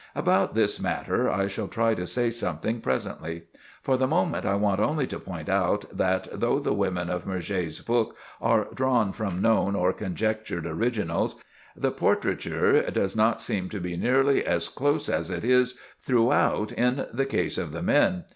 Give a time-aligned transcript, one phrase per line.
[0.15, 3.43] About this matter I shall try to say something presently.
[3.83, 7.81] For the moment I want only to point out that, though the women of Murger's
[7.81, 11.35] book are drawn from known or conjectured originals,
[11.75, 17.05] the portraiture does not seem to be nearly as close as it is throughout in
[17.13, 18.23] the case of the men.